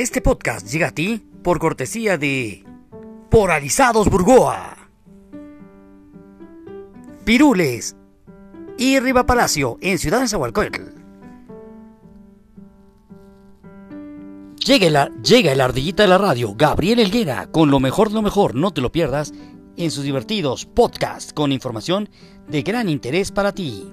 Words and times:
Este 0.00 0.22
podcast 0.22 0.66
llega 0.66 0.88
a 0.88 0.94
ti 0.94 1.22
por 1.42 1.58
cortesía 1.58 2.16
de 2.16 2.64
Poralizados 3.30 4.08
Burgoa, 4.08 4.88
Pirules 7.26 7.94
y 8.78 8.98
Riva 8.98 9.26
Palacio 9.26 9.76
en 9.82 9.98
Ciudad 9.98 10.22
de 10.22 10.28
Zahualcóyotl. 10.28 10.80
Llega, 14.64 14.88
la, 14.88 15.10
llega 15.22 15.52
el 15.52 15.60
ardillita 15.60 16.04
de 16.04 16.08
la 16.08 16.16
radio, 16.16 16.54
Gabriel 16.56 17.00
Elguera, 17.00 17.50
con 17.50 17.70
lo 17.70 17.78
mejor 17.78 18.08
de 18.08 18.14
lo 18.14 18.22
mejor, 18.22 18.54
no 18.54 18.70
te 18.70 18.80
lo 18.80 18.90
pierdas, 18.90 19.34
en 19.76 19.90
sus 19.90 20.04
divertidos 20.04 20.64
podcasts 20.64 21.34
con 21.34 21.52
información 21.52 22.08
de 22.48 22.62
gran 22.62 22.88
interés 22.88 23.30
para 23.32 23.52
ti. 23.52 23.92